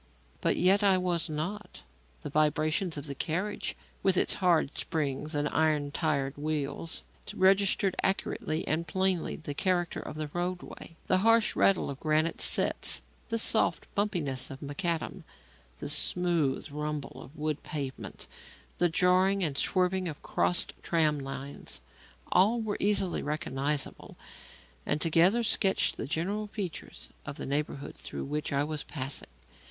But 0.41 0.57
yet 0.57 0.81
I 0.83 0.97
was 0.97 1.29
not. 1.29 1.83
The 2.23 2.31
vibrations 2.31 2.97
of 2.97 3.05
the 3.05 3.13
carriage, 3.13 3.75
with 4.01 4.17
its 4.17 4.33
hard 4.41 4.75
springs 4.75 5.35
and 5.35 5.47
iron 5.49 5.91
tired 5.91 6.37
wheels, 6.37 7.03
registered 7.35 7.95
accurately 8.01 8.67
and 8.67 8.87
plainly 8.87 9.35
the 9.35 9.53
character 9.53 9.99
of 9.99 10.15
the 10.15 10.29
roadway. 10.33 10.95
The 11.05 11.19
harsh 11.19 11.55
rattle 11.55 11.87
of 11.91 11.99
granite 11.99 12.41
setts, 12.41 13.03
the 13.27 13.37
soft 13.37 13.85
bumpiness 13.93 14.49
of 14.49 14.59
macadam, 14.59 15.23
the 15.77 15.87
smooth 15.87 16.71
rumble 16.71 17.21
of 17.21 17.37
wood 17.37 17.61
pavement, 17.61 18.27
the 18.79 18.89
jarring 18.89 19.43
and 19.43 19.55
swerving 19.55 20.07
of 20.07 20.23
crossed 20.23 20.73
tram 20.81 21.19
lines; 21.19 21.79
all 22.31 22.59
were 22.59 22.77
easily 22.79 23.21
recognizable 23.21 24.17
and 24.83 24.99
together 24.99 25.43
sketched 25.43 25.95
the 25.95 26.07
general 26.07 26.47
features 26.47 27.09
of 27.23 27.35
the 27.35 27.45
neighbourhood 27.45 27.93
through 27.95 28.23
which 28.23 28.51
I 28.51 28.63
was 28.63 28.81
passing. 28.83 29.29